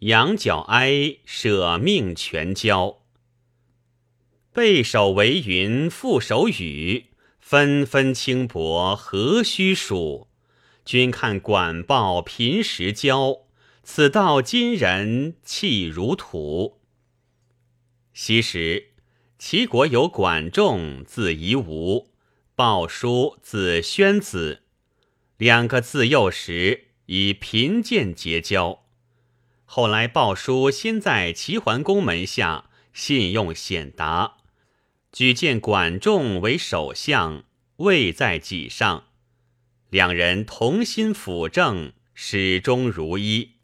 [0.00, 2.98] 羊角哀，舍命全交。
[4.52, 7.06] 背手为云，覆手雨，
[7.40, 10.28] 纷纷轻薄何须数？
[10.84, 13.46] 君看管鲍平时交，
[13.82, 16.82] 此道今人气如土。
[18.12, 18.92] 昔时
[19.38, 22.10] 齐国有管仲，字夷吾；
[22.54, 24.62] 鲍叔，字宣子。
[25.38, 28.85] 两个自幼时以贫贱结交。
[29.68, 34.36] 后来鲍叔先在齐桓公门下，信用显达，
[35.12, 37.42] 举荐管仲为首相，
[37.78, 39.04] 位在己上。
[39.90, 43.56] 两人同心辅政，始终如一。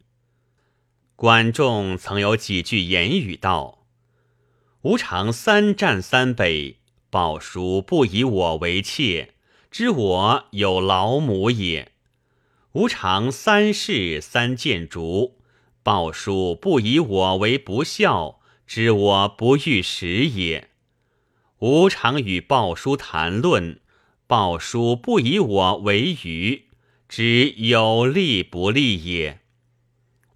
[1.15, 3.85] 管仲曾有几句言语道
[4.83, 6.79] ：“吾常三战三北，
[7.09, 9.33] 鲍叔不以我为妾，
[9.71, 11.87] 知我有老母也；
[12.73, 15.39] 吾常三世三谏逐。”
[15.83, 20.69] 鲍叔不以我为不孝，知我不欲食也。
[21.59, 23.81] 吾常与鲍叔谈论，
[24.25, 26.69] 鲍叔不以我为愚，
[27.09, 29.41] 知有利不利也。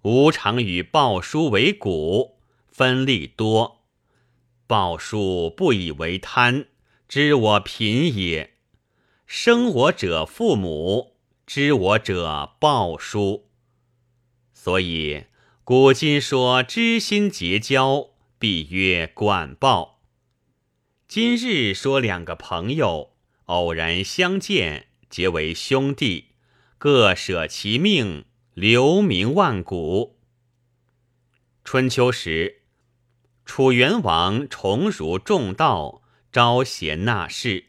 [0.02, 3.80] 吾常与鲍叔为股，分利多，
[4.66, 6.66] 鲍叔不以为贪，
[7.08, 8.52] 知我贫也。
[9.26, 13.48] 生我者父母，知我者鲍叔，
[14.52, 15.24] 所以。
[15.68, 20.00] 古今说知心结交，必曰管鲍。
[21.06, 23.10] 今日说两个朋友
[23.44, 26.28] 偶然相见，结为兄弟，
[26.78, 28.24] 各舍其命，
[28.54, 30.16] 留名万古。
[31.66, 32.62] 春秋时，
[33.44, 36.00] 楚元王崇儒重道，
[36.32, 37.66] 招贤纳士，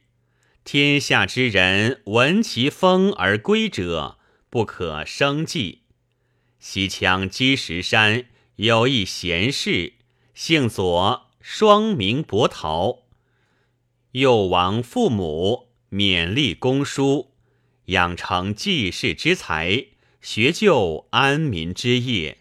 [0.64, 4.17] 天下之人闻其风而归者，
[4.50, 5.81] 不可生计。
[6.59, 8.25] 西羌积石山
[8.57, 9.93] 有一贤士，
[10.33, 13.03] 姓左，双名伯陶。
[14.11, 17.31] 幼亡父母，勉励公书，
[17.86, 19.86] 养成济世之才，
[20.21, 22.39] 学就安民之业。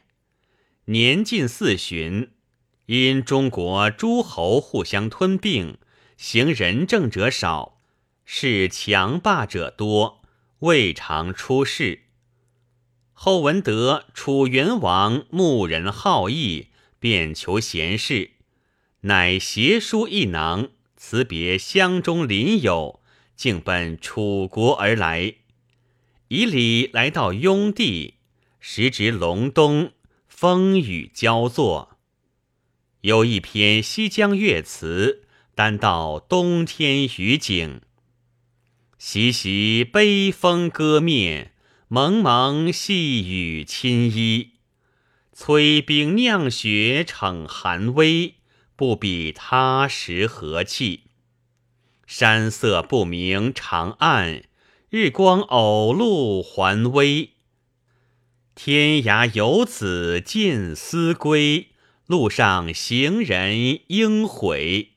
[0.86, 2.32] 年近四旬，
[2.86, 5.78] 因中国诸侯互相吞并，
[6.16, 7.80] 行仁政者少，
[8.24, 10.22] 是强霸者多，
[10.60, 12.07] 未尝出世。
[13.20, 16.68] 后闻得楚元王慕人好义，
[17.00, 18.30] 便求贤士，
[19.00, 23.00] 乃携书一囊，辞别乡中邻友，
[23.34, 25.34] 竟奔楚国而来。
[26.28, 28.14] 以礼来到雍地，
[28.60, 29.90] 时值隆冬，
[30.28, 31.98] 风雨交作。
[33.00, 35.24] 有一篇《西江月》词，
[35.56, 37.80] 单道冬天雨景，
[38.96, 41.50] 习习悲风歌面。
[41.90, 44.50] 蒙蒙细雨侵衣，
[45.32, 48.34] 催冰酿雪逞寒威，
[48.76, 51.04] 不比他时和气。
[52.06, 54.42] 山色不明长暗，
[54.90, 57.30] 日光偶露还微。
[58.54, 61.68] 天涯游子尽思归，
[62.04, 64.90] 路上行人应悔。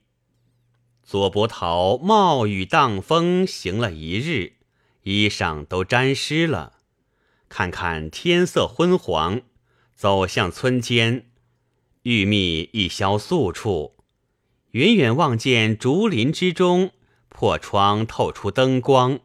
[1.05, 4.55] 左伯桃冒雨荡风行了一日，
[5.03, 6.79] 衣裳都沾湿了。
[7.51, 9.41] 看看天色昏黄，
[9.93, 11.29] 走向村间，
[12.03, 13.97] 玉密一萧宿处，
[14.69, 16.91] 远远望见竹林之中
[17.27, 19.19] 破窗透出灯光，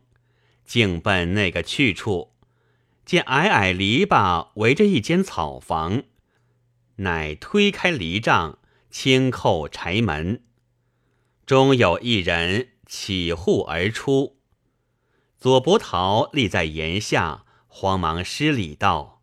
[0.65, 2.33] 径奔那个去处，
[3.05, 6.03] 见矮矮篱笆围着一间草房，
[6.97, 8.59] 乃推开篱帐，
[8.91, 10.43] 轻叩柴门，
[11.47, 14.37] 中有一人起户而出，
[15.39, 17.45] 左伯桃立在檐下。
[17.79, 19.21] 慌忙施礼道：“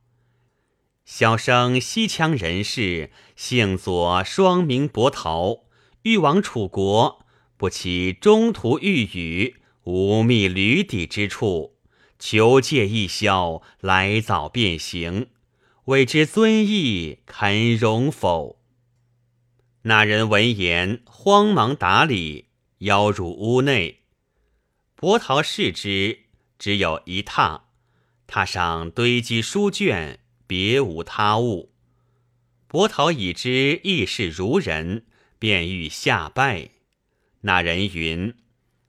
[1.06, 5.64] 小生西羌人士，姓左，双名伯桃，
[6.04, 7.26] 欲往楚国，
[7.58, 9.56] 不期中途遇雨，
[9.86, 11.80] 无觅旅抵之处，
[12.20, 15.30] 求借一宵，来早便行。
[15.86, 18.60] 未知尊意肯容否？”
[19.82, 24.04] 那人闻言，慌忙打礼，邀入屋内。
[24.96, 26.26] 伯桃视之，
[26.60, 27.63] 只有一榻。
[28.34, 31.72] 榻上堆积书卷，别无他物。
[32.66, 35.06] 伯桃已知亦是如人，
[35.38, 36.72] 便欲下拜。
[37.42, 38.34] 那人云：“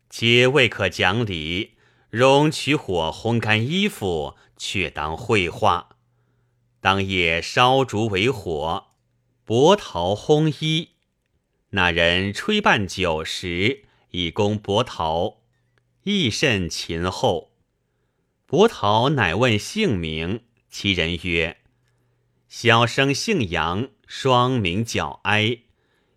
[0.09, 1.73] 皆未可讲理，
[2.09, 5.99] 容取火烘干衣服，却当绘画。”
[6.81, 8.87] 当夜烧烛为火，
[9.45, 10.93] 伯桃烘衣。
[11.73, 15.43] 那人吹半酒时，以供伯桃，
[16.05, 17.54] 亦甚勤厚。
[18.47, 21.57] 伯桃乃问姓名，其人曰
[22.47, 25.61] ：“小生姓杨，双名角哀。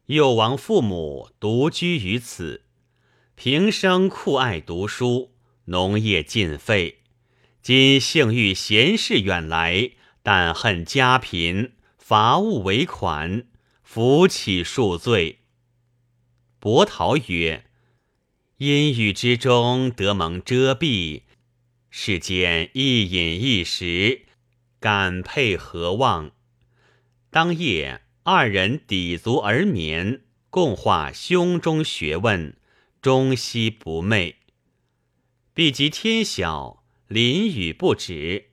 [0.07, 2.63] 幼亡父母，独居于此。
[3.35, 5.31] 平生酷爱读书，
[5.65, 6.99] 农业尽废。
[7.61, 9.91] 今幸遇贤士远来，
[10.21, 13.47] 但恨家贫，乏物为款，
[13.83, 15.39] 扶起恕罪。
[16.59, 17.65] 伯陶曰
[18.57, 21.21] ：“阴雨之中，得蒙遮蔽，
[21.89, 24.25] 世间一饮一食，
[24.79, 26.31] 感佩何望？”
[27.31, 28.01] 当夜。
[28.29, 32.57] 二人抵足而眠，共话胸中学问，
[33.01, 34.35] 终夕不寐。
[35.53, 38.49] 必及天晓，淋雨不止。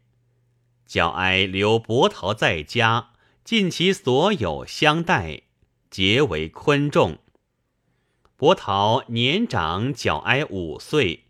[0.86, 5.42] 角哀留伯桃在家，尽其所有相待，
[5.90, 7.18] 结为昆仲。
[8.36, 11.23] 伯桃年长角哀五岁，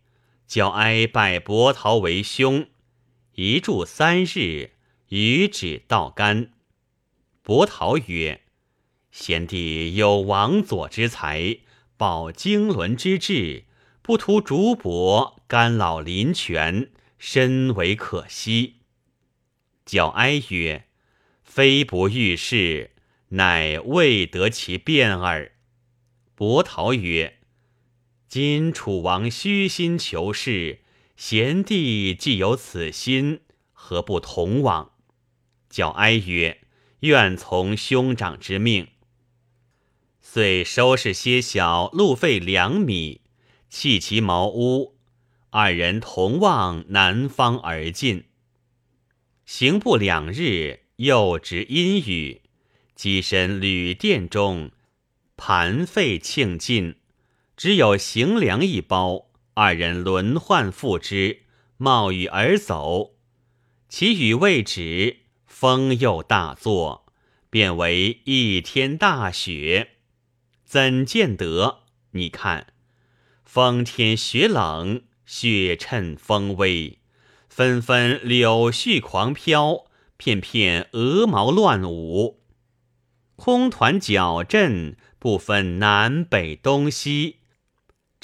[0.54, 2.68] 角哀拜伯桃为兄，
[3.32, 4.70] 一住三日，
[5.08, 6.52] 余止道干。
[7.42, 8.42] 伯陶曰
[9.10, 11.58] ：“贤弟有王佐之才，
[11.96, 13.64] 保经纶之志，
[14.00, 18.76] 不图竹帛，甘老临泉，深为可惜。”
[19.84, 20.86] 角哀曰
[21.42, 22.92] ：“非不遇事，
[23.30, 25.50] 乃未得其变耳。”
[26.36, 27.40] 伯陶曰
[28.36, 30.80] ：“今楚王虚心求事，
[31.16, 33.42] 贤弟既有此心，
[33.72, 34.90] 何不同往？”
[35.70, 36.58] 角哀曰。
[36.98, 38.88] 愿从兄长之命，
[40.20, 43.20] 遂收拾些小路费两米，
[43.68, 44.96] 弃其茅屋，
[45.50, 48.24] 二人同往南方而进。
[49.46, 52.42] 行不两日，又值阴雨，
[52.96, 54.72] 跻身旅店中，
[55.36, 56.96] 盘费庆尽，
[57.64, 61.44] 只有行粮一包，二人轮换付之，
[61.78, 63.14] 冒雨而走。
[63.88, 65.20] 其雨未止。
[65.46, 67.06] 风又大作，
[67.48, 69.92] 变为一天大雪。
[70.66, 71.84] 怎见得？
[72.10, 72.66] 你看，
[73.46, 76.98] 风天雪冷，雪趁风微，
[77.48, 79.86] 纷纷柳絮狂飘，
[80.18, 82.42] 片片鹅毛乱舞，
[83.36, 87.38] 空团搅阵，不分南北东西，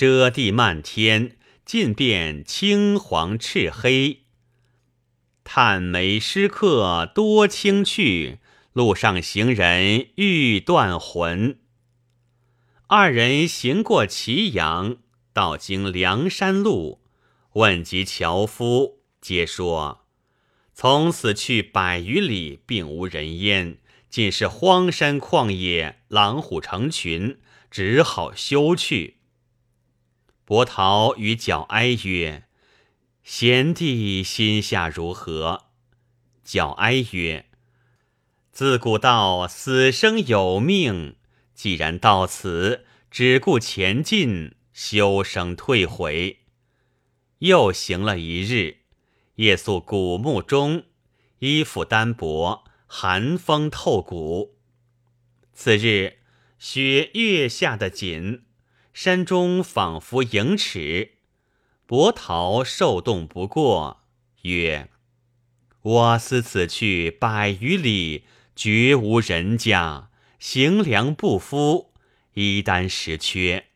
[0.00, 1.36] 遮地漫天，
[1.66, 4.20] 尽变青黄赤黑。
[5.44, 8.38] 探梅诗客多轻去，
[8.72, 11.58] 路上行人欲断魂。
[12.86, 14.96] 二人行过祁阳，
[15.34, 17.02] 到经梁山路，
[17.52, 20.06] 问及樵夫，皆说
[20.72, 23.76] 从此去百余里，并无人烟，
[24.08, 27.38] 尽是荒山旷野，狼虎成群，
[27.70, 29.18] 只好休去。
[30.50, 32.42] 伯桃与角哀曰。
[33.22, 35.66] 贤弟心下如何？
[36.42, 37.46] 角哀曰
[38.50, 41.14] ：“自古道死生有命，
[41.54, 46.40] 既然到此，只顾前进，休生退回。”
[47.38, 48.78] 又行了一日，
[49.36, 50.82] 夜宿古墓中，
[51.38, 54.56] 衣服单薄，寒风透骨。
[55.52, 56.18] 次日
[56.58, 58.42] 雪越下得紧，
[58.92, 61.12] 山中仿佛盈尺。
[61.86, 64.02] 伯桃受冻不过，
[64.42, 64.88] 曰
[65.82, 71.92] ：“我思此去百余里，绝无人家，行粮不敷，
[72.34, 73.66] 衣单食缺。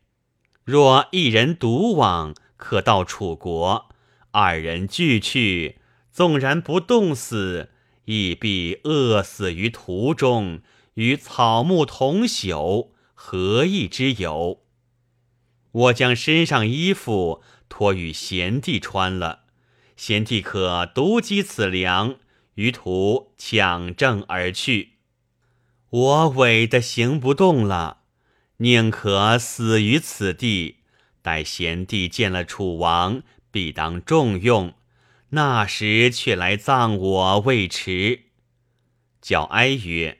[0.63, 3.87] 若一人独往，可到楚国；
[4.31, 5.79] 二人俱去，
[6.11, 7.69] 纵然不冻死，
[8.05, 10.61] 亦必饿死于途中，
[10.95, 14.64] 与草木同朽，何益之有？
[15.75, 19.45] 我将身上衣服。”托与贤弟穿了，
[19.97, 22.17] 贤弟可独积此粮，
[22.53, 24.99] 于途抢正而去。
[25.89, 28.01] 我委得行不动了，
[28.57, 30.77] 宁可死于此地。
[31.23, 34.75] 待贤弟见了楚王，必当重用，
[35.29, 38.25] 那时却来葬我未迟。
[39.19, 40.19] 角哀曰：“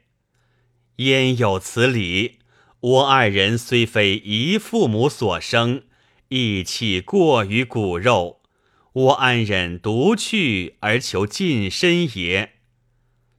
[0.97, 2.39] 焉有此理？
[2.85, 5.83] 我二人虽非一父母所生。”
[6.29, 8.41] 义气过于骨肉，
[8.93, 12.53] 我安忍独去而求近身也？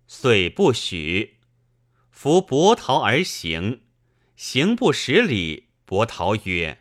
[0.06, 1.38] 遂不许。
[2.10, 3.82] 扶伯桃而行，
[4.36, 6.78] 行不十里，伯桃曰：“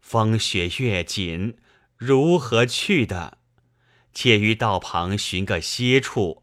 [0.00, 1.56] 风雪越紧，
[1.96, 3.38] 如何去的？
[4.12, 6.42] 且于道旁寻个歇处，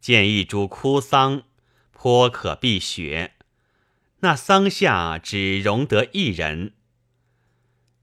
[0.00, 1.42] 见一株枯桑，
[1.90, 3.34] 颇可避雪。
[4.22, 6.74] 那桑下只容得一人。”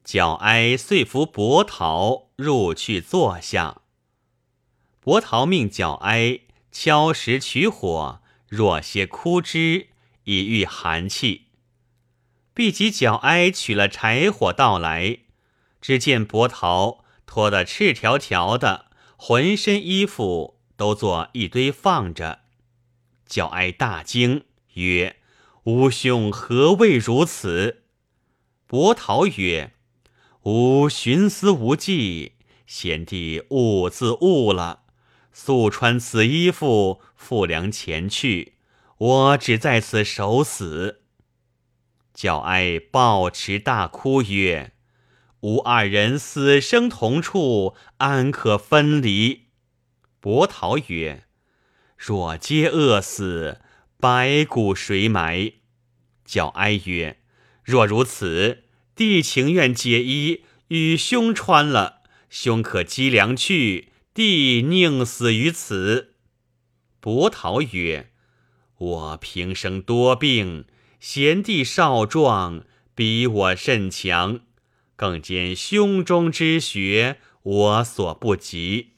[0.05, 3.81] 角哀遂扶伯桃入去坐下。
[4.99, 6.39] 伯桃命角哀
[6.71, 9.89] 敲石取火，若些枯枝，
[10.23, 11.47] 以御寒气。
[12.53, 15.19] 毕及角哀取了柴火到来，
[15.79, 22.41] 只见伯桃脱得赤条条的，浑身衣服都做一堆放着。
[23.25, 25.17] 角哀大惊，曰
[25.63, 27.83] ：“吾兄何谓如此？”
[28.65, 29.73] 伯桃曰
[30.43, 32.33] ：“吾寻思无计，
[32.65, 34.83] 贤弟勿自误了。
[35.31, 38.55] 速穿此衣服，赴粮前去。
[38.97, 41.01] 我只在此守死。”
[42.13, 44.73] 叫哀抱持大哭曰
[45.41, 49.47] ：“吾二人死生同处，安可分离？”
[50.19, 51.23] 伯桃曰
[51.95, 53.61] ：“若皆饿死，
[53.99, 55.53] 白骨谁埋？”
[56.25, 57.19] 叫哀曰
[57.63, 58.63] ：“若如此，
[58.95, 66.15] 弟情愿解衣与兄穿了，兄可积粮去，弟宁死于此。”
[66.99, 68.11] 伯桃曰
[68.77, 70.65] ：“我平生多病。”
[70.99, 74.41] 贤弟少壮，比我甚强，
[74.97, 78.95] 更兼胸中之学，我所不及。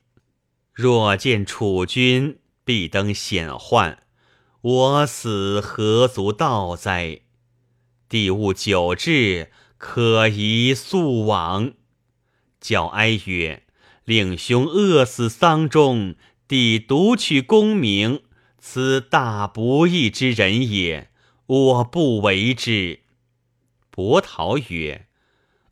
[0.74, 4.02] 若见楚君，必登险患，
[4.62, 7.22] 我死何足道哉？
[8.08, 9.50] 弟勿久志，
[9.80, 11.74] 可宜速往。
[12.60, 13.64] 教哀曰
[14.06, 16.14] ：“令兄饿死丧中，
[16.48, 18.22] 弟独取功名，
[18.60, 21.10] 此大不义之人也。”
[21.48, 23.00] 我不为之。
[23.90, 25.08] 伯桃曰：“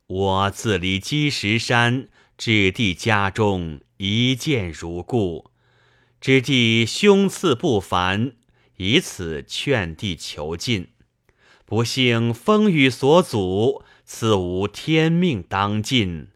[0.08, 5.52] 我自离积石山，至弟家中，一见如故。
[6.20, 8.32] 知弟凶赐不凡，
[8.80, 10.88] 以此劝帝求进。
[11.66, 16.28] 不幸风雨所阻，此无天命当尽。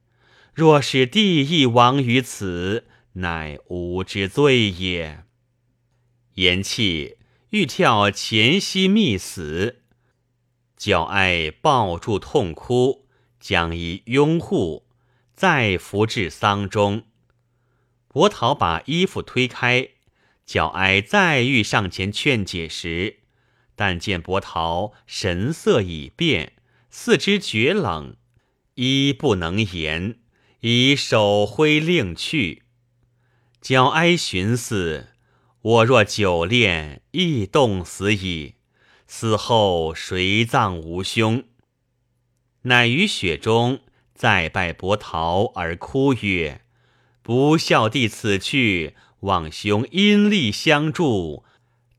[0.53, 2.85] 若是帝亦亡于此，
[3.15, 5.25] 乃吾之罪也。”
[6.35, 7.17] 言讫。
[7.51, 9.83] 欲跳前溪觅死，
[10.77, 13.07] 角哀抱住痛哭，
[13.39, 14.89] 将以拥护，
[15.35, 17.05] 再扶至丧中。
[18.09, 19.91] 伯桃把衣服推开，
[20.47, 23.21] 角哀再欲上前劝解时，
[23.75, 26.53] 但见伯桃神色已变，
[26.91, 28.17] 四肢绝冷，
[28.75, 30.19] 衣不能言，
[30.61, 32.63] 以手挥令去。
[33.61, 35.09] 角哀寻思。
[35.63, 38.57] 我若久恋，亦冻死矣。
[39.07, 41.45] 死后谁葬吾兄？
[42.65, 43.81] 乃于雪中
[44.15, 46.61] 再拜伯桃而哭曰
[47.23, 48.95] ：“不孝弟此去，
[49.25, 51.45] 望兄阴力相助，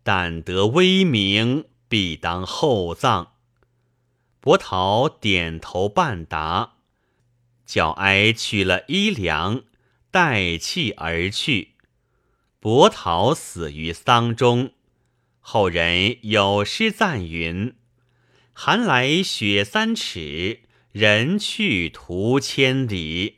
[0.02, 3.34] 但得威名，必当厚葬。”
[4.42, 6.76] 伯桃点头半答，
[7.66, 9.64] 角哀取了衣粮，
[10.12, 11.74] 带泣而去。
[12.60, 14.72] 伯桃死于丧中，
[15.40, 17.76] 后人有诗赞云
[18.54, 23.38] ：“寒来雪三尺，人去途千里。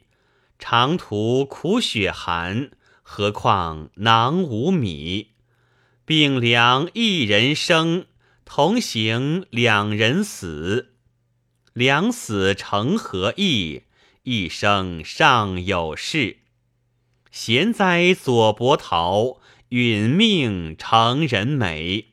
[0.60, 2.72] 长途苦雪寒，
[3.10, 5.30] 何况囊无米？
[6.04, 8.06] 病粮一人生，
[8.44, 10.94] 同行两人死。
[11.72, 13.84] 两死成何意？
[14.24, 16.40] 一生尚有事。”
[17.32, 22.08] 贤哉，左伯桃，殒命成人美。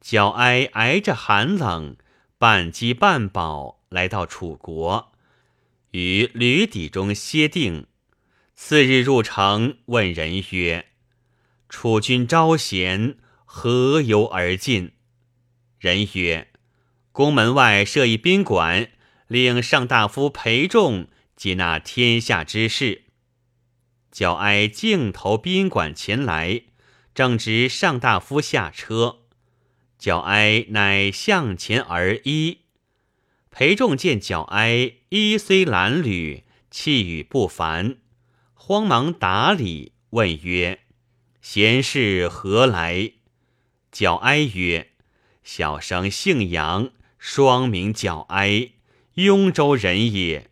[0.00, 1.96] 角哀挨着寒冷，
[2.38, 5.12] 半饥半饱，来到楚国，
[5.90, 7.86] 于闾底中歇定。
[8.56, 10.86] 次日入城，问人曰
[11.68, 14.92] ：“楚君招贤，何由而进？”
[15.80, 16.48] 人曰
[17.10, 18.90] ：“宫门外设一宾馆，
[19.26, 23.02] 令上大夫陪众，接纳天下之事。”
[24.12, 26.62] 角哀径投宾馆前来，
[27.12, 29.22] 正值上大夫下车，
[29.98, 32.60] 角哀乃向前而依。
[33.50, 37.96] 裴仲见角哀衣虽褴褛，气宇不凡，
[38.66, 40.80] 慌忙打礼，问曰
[41.42, 43.12] ：“贤士何来？”
[43.92, 44.92] 角哀曰
[45.44, 48.70] ：“小生姓杨，双名角哀，
[49.16, 50.50] 雍州人也。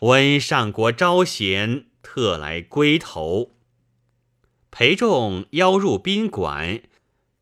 [0.00, 3.52] 闻上国招贤。”特来归投，
[4.72, 6.82] 裴仲邀入宾馆，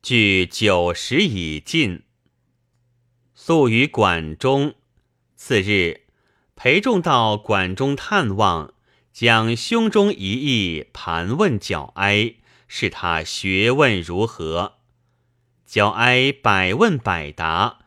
[0.02, 2.02] 距酒食已尽，
[3.34, 4.74] 宿于馆中。
[5.36, 6.02] 次日，
[6.54, 8.72] 裴仲到馆中探望，
[9.12, 12.34] 将胸中一意盘问角哀，
[12.66, 14.78] 是他学问如何？
[15.66, 17.80] 角哀百问百答，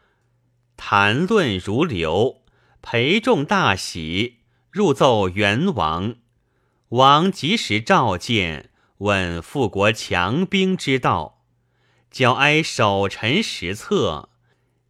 [0.78, 2.42] 谈论如流。
[2.82, 6.18] 裴仲大喜，入奏元王。
[6.90, 11.44] 王及时召见，问富国强兵之道。
[12.12, 14.30] 矫哀守臣实策，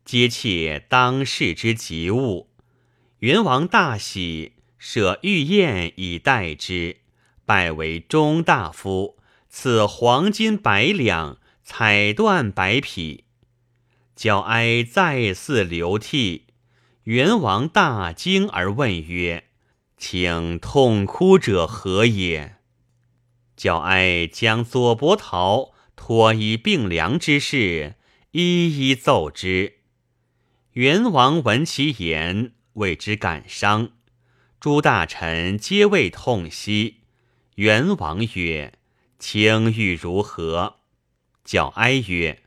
[0.03, 2.49] 皆窃当世之急务。
[3.19, 4.54] 元王大喜，
[4.87, 6.97] 舍玉燕以待之，
[7.43, 9.17] 拜为中大夫，
[9.49, 13.23] 赐黄金百两，彩缎百匹。
[14.15, 16.45] 焦哀再次流涕，
[17.05, 19.45] 元王大惊而问曰
[19.97, 22.57] ：“请痛哭者何也？”
[23.57, 25.73] 焦哀将左伯桃。
[25.95, 27.95] 托以病凉之事，
[28.33, 29.77] 一一奏之。
[30.73, 33.93] 元王闻其言，为之感伤。
[34.65, 37.01] 诸大臣皆为痛惜。
[37.57, 38.73] 元王曰
[39.19, 40.77] ：“卿欲如何？”
[41.45, 42.41] 叫哀曰：“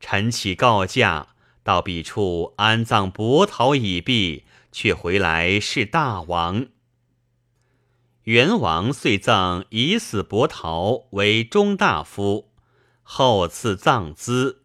[0.00, 4.42] 臣启告假，到彼处安葬伯桃已毕，
[4.72, 6.66] 却回来是大王。”
[8.26, 12.50] 元王遂赠已死伯桃为中大夫。
[13.04, 14.64] 后赐葬资，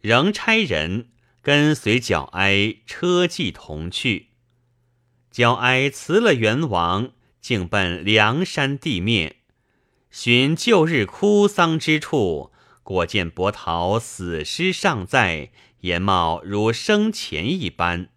[0.00, 1.10] 仍差人
[1.42, 4.31] 跟随角哀车骑同去。
[5.32, 9.36] 焦哀辞了元王，竟奔梁山地面，
[10.10, 18.10] 寻旧日哭丧之处，果见伯桃死尸尚在，颜貌如生前一般。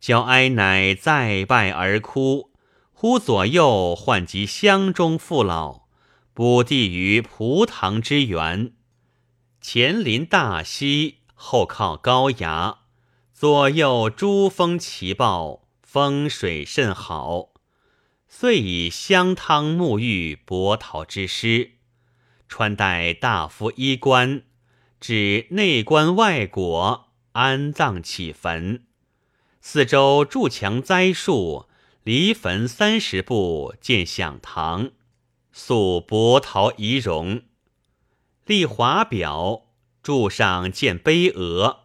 [0.00, 2.52] 焦哀乃再拜而哭，
[2.90, 5.84] 呼左右唤及乡中父老。
[6.32, 8.72] 卜地于蒲塘之源，
[9.60, 12.78] 前临大溪，后靠高崖，
[13.32, 15.63] 左右珠峰齐抱，
[15.94, 17.52] 风水甚好。
[18.26, 21.74] 遂以香汤沐浴伯桃之尸，
[22.48, 24.42] 穿戴大夫衣冠，
[25.00, 28.82] 至内棺外椁，安葬起坟。
[29.60, 31.68] 四周筑墙栽树，
[32.02, 34.90] 离坟三十步，建享堂。
[35.52, 37.42] 塑柏桃仪容，
[38.46, 39.66] 立华表，
[40.02, 41.84] 柱上建碑额，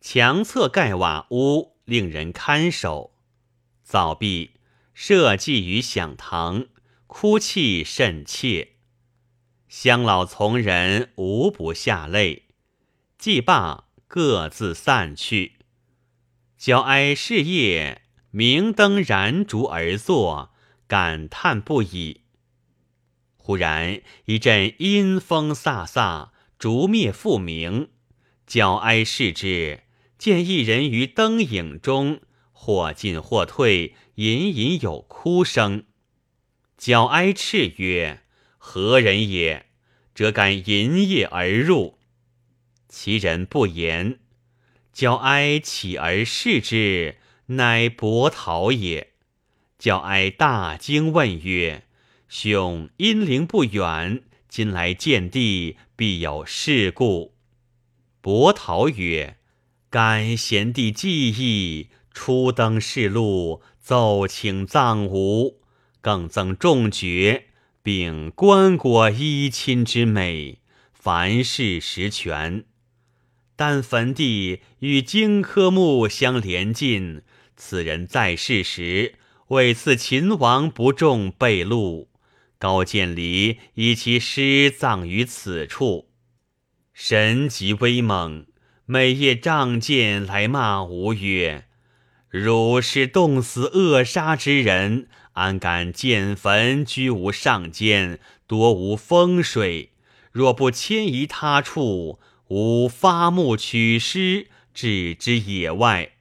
[0.00, 3.12] 墙侧盖瓦屋，令人看守。
[3.86, 4.50] 早毕，
[4.94, 6.66] 设祭于享堂，
[7.06, 8.72] 哭泣甚切。
[9.68, 12.46] 乡老从人无不下泪。
[13.16, 15.52] 祭罢，各自散去。
[16.58, 20.52] 焦哀是夜，明灯燃烛而坐，
[20.88, 22.22] 感叹不已。
[23.36, 27.90] 忽然一阵阴风飒飒，烛灭复明。
[28.48, 29.84] 角哀视之，
[30.18, 32.20] 见一人于灯影中，
[32.66, 35.84] 或进或退，隐隐有哭声。
[36.76, 38.22] 角哀叱曰
[38.58, 39.66] ：“何人也？
[40.12, 41.96] 辄敢寅夜而入？”
[42.90, 44.18] 其人不言。
[44.92, 49.12] 角哀起而视之，乃伯桃也。
[49.78, 51.84] 角哀大惊，问曰：
[52.28, 57.36] 兄阴灵不远，今来见地，必有事故。
[58.20, 59.36] 伯桃曰
[59.88, 65.60] ：“感贤弟记忆，初登仕路，奏请葬吾，
[66.00, 67.48] 更赠重爵，
[67.82, 70.60] 并棺椁衣亲之美，
[70.94, 72.64] 凡事实全。
[73.54, 77.20] 但坟地与荆轲墓相连近，
[77.54, 79.16] 此人在世时，
[79.48, 82.08] 为赐秦王不重被禄。”
[82.58, 86.08] 高渐离以其尸葬于此处，
[86.94, 88.46] 神极威猛，
[88.86, 91.65] 每夜仗剑来骂吾曰
[92.28, 99.90] ：“汝是冻死扼杀之人，安敢建坟居无上间，多无风水？
[100.32, 106.12] 若不迁移他处，吾发木取尸，置之野外。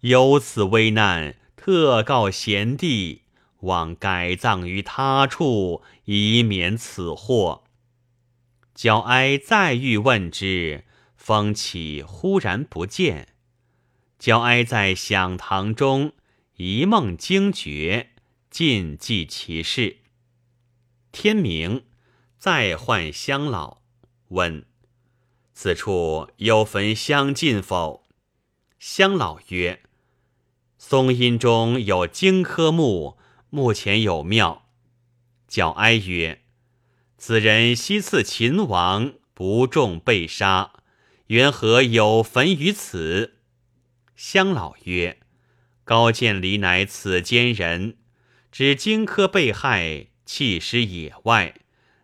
[0.00, 3.22] 有此危难，特告贤弟。”
[3.62, 7.62] 望改葬于他处，以免此祸。
[8.74, 10.82] 角哀再欲问之，
[11.16, 13.31] 风起忽然不见。
[14.22, 16.12] 焦哀在享堂中
[16.54, 18.10] 一梦惊觉，
[18.48, 19.96] 尽记其事。
[21.10, 21.82] 天明，
[22.38, 23.78] 再唤乡老，
[24.28, 24.64] 问
[25.52, 28.04] ：“此处有坟相近否？”
[28.78, 29.82] 乡老曰
[30.78, 33.18] ：“松阴中有荆轲墓。”
[33.50, 34.68] 墓前有庙，
[35.48, 36.42] 角哀曰
[37.18, 40.74] ：“此人昔赐秦王，不重被杀，
[41.26, 43.38] 缘何有坟于此？”
[44.14, 45.18] 乡老曰
[45.84, 47.96] ：“高渐离乃此间人，
[48.50, 51.54] 指荆轲被害，弃尸野外，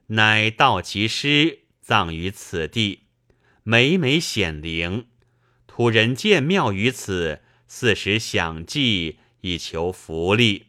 [0.08, 3.04] 乃盗其尸，葬于此地，
[3.62, 5.06] 每每显灵。
[5.66, 10.66] 土人建庙于此，四时享祭，以求福利。”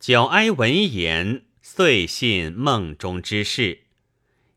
[0.00, 3.82] 角哀闻言，遂信梦中之事。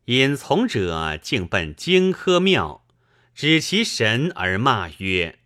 [0.06, 2.81] 因从者竟奔荆轲庙，
[3.34, 5.38] 指其神而骂曰：“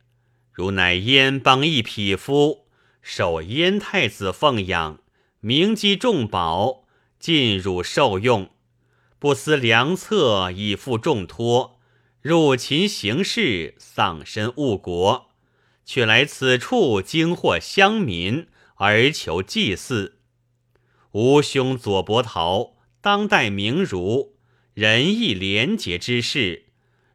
[0.53, 2.66] 汝乃燕邦一匹夫，
[3.03, 5.01] 受燕太子奉养，
[5.40, 6.85] 名积重宝，
[7.18, 8.51] 尽汝受用，
[9.18, 11.81] 不思良策以负重托，
[12.20, 15.31] 入秦行事，丧身误国，
[15.85, 18.46] 却来此处惊惑乡民。”
[18.79, 20.18] 而求祭祀，
[21.12, 24.37] 吾兄左伯桃当代名儒，
[24.75, 26.65] 仁义廉洁之士，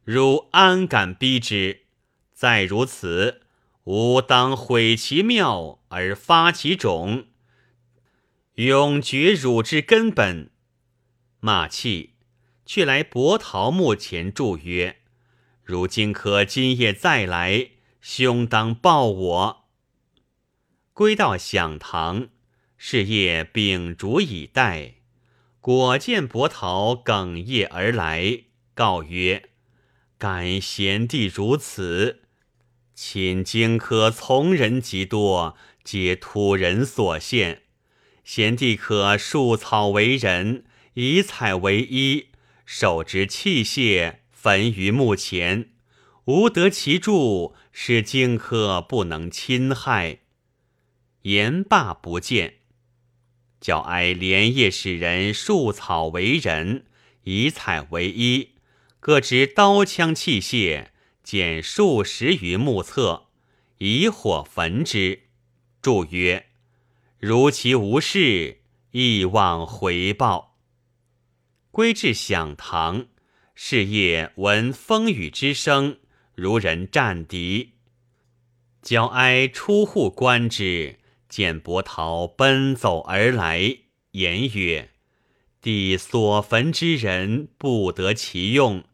[0.04, 1.82] 汝安敢逼之？
[2.32, 3.42] 再如此，
[3.84, 7.26] 吾当毁其庙而发其种，
[8.54, 10.50] 永绝汝之根本。
[11.38, 12.14] 骂气，
[12.66, 15.02] 却来伯桃墓前祝曰
[15.62, 19.64] ：“汝今可今夜再来，兄当报我。”
[20.92, 22.28] 归到享堂，
[22.76, 24.94] 是夜秉烛以待，
[25.60, 28.42] 果见伯桃哽咽而来，
[28.74, 29.50] 告曰
[30.22, 32.20] ：“感贤弟如此，
[32.94, 37.62] 秦荆轲从人极多，皆土人所献。
[38.22, 42.28] 贤弟可束草为人，以彩为衣，
[42.64, 45.70] 手执器械，焚于墓前，
[46.26, 50.20] 吾得其助，使荆轲不能侵害。”
[51.22, 52.58] 言罢不见，
[53.60, 56.84] 叫哀连夜使人束草为人，
[57.24, 58.50] 以彩为衣，
[59.04, 60.90] 各执刀枪器械，
[61.24, 63.30] 减数十余目册，
[63.78, 65.22] 以火焚之。
[65.80, 66.46] 祝曰
[67.18, 68.60] ：“如其无事，
[68.92, 70.56] 亦望回报。”
[71.72, 73.06] 归至享堂，
[73.56, 75.98] 是夜闻风雨之声，
[76.36, 77.72] 如人战敌。
[78.82, 81.00] 焦哀出户观之。
[81.28, 83.78] 见伯桃奔走而来，
[84.12, 84.90] 言曰
[85.60, 88.84] ：“弟所焚之人不得其用。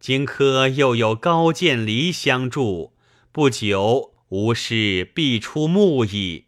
[0.00, 2.92] 荆轲又有高渐离相助，
[3.32, 6.44] 不久吴师必出墓矣。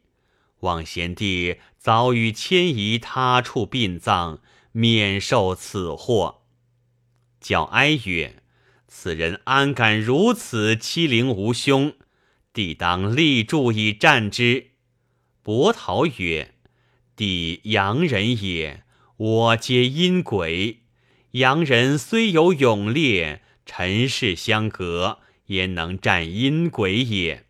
[0.60, 4.40] 望贤弟早与迁移他处殡葬，
[4.72, 6.42] 免受此祸。”
[7.40, 8.42] 叫哀曰
[8.86, 11.94] ：“此人安敢如此欺凌吾兄？
[12.52, 14.72] 弟当立柱以战之。”
[15.42, 16.54] 伯桃曰
[17.16, 18.84] ：“弟阳人也，
[19.16, 20.79] 我皆阴鬼。
[21.32, 27.46] 洋人虽有勇烈，尘世相隔，焉能战阴鬼也？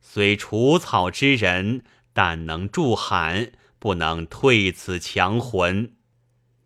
[0.00, 5.94] 虽除草之人，但能助寒，不能退此强魂。”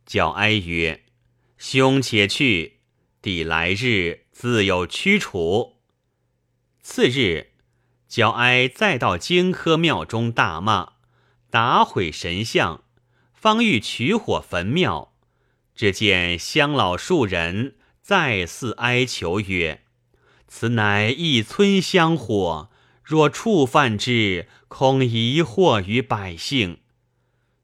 [0.05, 1.05] 叫哀曰
[1.57, 2.81] ：“兄且去，
[3.23, 5.77] 弟来日自有驱除。”
[6.83, 7.53] 次日。
[8.09, 10.95] 焦哀再到荆轲庙中大骂，
[11.49, 12.83] 打毁神像，
[13.33, 15.10] 方欲取火焚庙，
[15.75, 19.85] 只见乡老数人再次哀求曰
[20.47, 22.71] ：“此乃一村香火，
[23.03, 26.79] 若触犯之，恐疑祸于百姓。”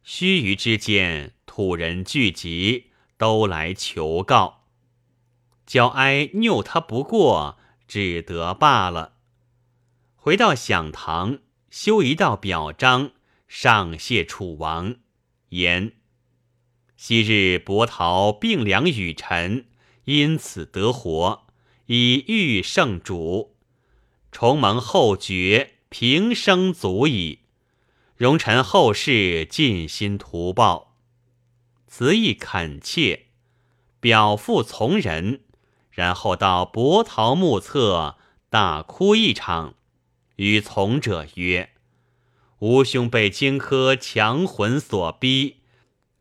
[0.03, 4.67] 须臾之间，土人聚集，都来求告。
[5.67, 9.15] 焦哀拗他不过，只得罢了。
[10.15, 11.41] 回到享堂，
[11.71, 13.11] 修一道表彰，
[13.49, 14.95] 上谢楚王，
[15.49, 15.93] 言：
[16.97, 19.67] 昔日伯桃病凉与臣，
[20.05, 21.47] 因此得活，
[21.87, 23.55] 以遇圣主，
[24.33, 27.41] 重蒙后爵，平生足矣。
[28.17, 30.97] 容臣后世尽心图报，
[31.87, 33.27] 辞意恳切，
[34.01, 35.41] 表父从人，
[35.91, 38.17] 然后到伯桃墓侧
[38.49, 39.75] 大哭一场。
[40.37, 41.71] 与从者曰
[42.61, 45.56] ：“吾兄被荆轲强魂所逼，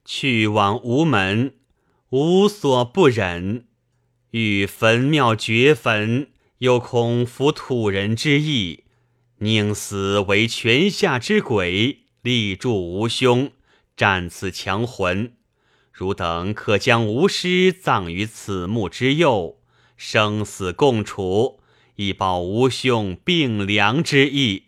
[0.05, 1.55] 去往无门，
[2.11, 3.65] 无所不忍。
[4.31, 8.85] 欲焚庙绝坟，又恐服土人之意，
[9.39, 13.51] 宁死为泉下之鬼，力助吾兄，
[13.97, 15.33] 战此强魂。
[15.91, 19.59] 汝等可将吾师葬于此墓之右，
[19.97, 21.59] 生死共处。”
[21.97, 24.63] 以报吾兄并良之意，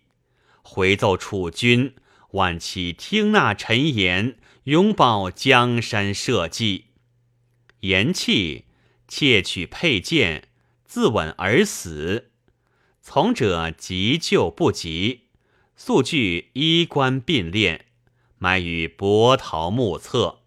[0.62, 1.93] 回奏楚君，
[2.32, 6.88] 万其听纳臣言，永保江山社稷。
[7.80, 8.65] 言弃，
[9.08, 10.49] 窃取佩剑，
[10.84, 12.32] 自刎而死。
[13.01, 15.27] 从者急救不及，
[15.77, 17.80] 速具衣冠并殓，
[18.39, 20.39] 埋于伯桃墓侧。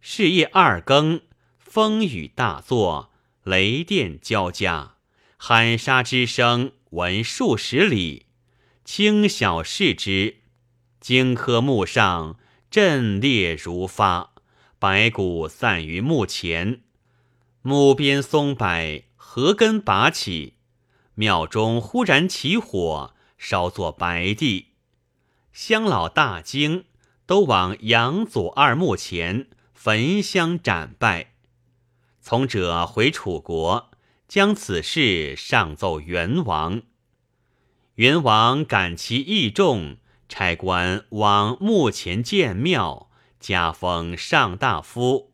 [0.00, 1.22] 是夜二更，
[1.58, 3.10] 风雨大作，
[3.42, 4.94] 雷电交加。
[5.36, 8.26] 喊杀之声闻数十里，
[8.84, 10.36] 轻小视之，
[11.00, 12.38] 荆轲墓上
[12.70, 14.32] 阵裂如发，
[14.78, 16.82] 白骨散于墓前。
[17.62, 20.54] 墓边松柏何根拔起，
[21.14, 24.72] 庙中忽然起火，烧作白地。
[25.52, 26.84] 乡老大惊，
[27.24, 31.32] 都往杨祖二墓前焚香斩拜。
[32.20, 33.90] 从者回楚国，
[34.28, 36.82] 将此事上奏元王。
[37.94, 39.96] 元王感其义重，
[40.28, 45.32] 差官往墓前建庙，加封上大夫。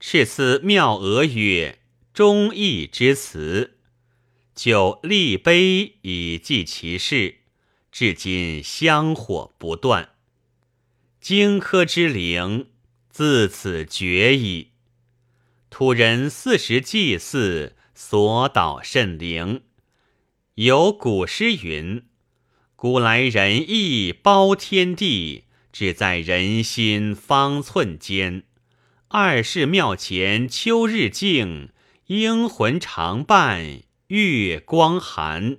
[0.00, 1.78] 敕赐庙额曰
[2.12, 3.78] ：“忠义之词，
[4.54, 7.38] 就立碑以记其事。
[7.90, 10.10] 至今香火不断。
[11.20, 12.68] 荆轲之灵
[13.08, 14.72] 自此绝矣。
[15.70, 19.62] 土人四时祭祀，所祷甚灵。
[20.56, 22.04] 有古诗云
[22.84, 28.42] ：‘古来仁义包天地，只在人心方寸间。’”
[29.08, 31.70] 二世庙前秋日静，
[32.08, 35.56] 英魂常伴月光寒。